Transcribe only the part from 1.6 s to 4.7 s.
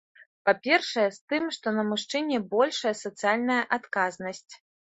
на мужчыне большая сацыяльная адказнасць.